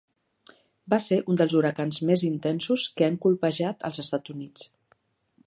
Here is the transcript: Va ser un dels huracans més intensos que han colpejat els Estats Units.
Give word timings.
Va 0.93 0.97
ser 1.07 1.19
un 1.33 1.37
dels 1.41 1.53
huracans 1.59 2.01
més 2.11 2.23
intensos 2.31 2.87
que 2.97 3.07
han 3.09 3.21
colpejat 3.27 3.87
els 3.91 4.03
Estats 4.07 4.37
Units. 4.39 4.67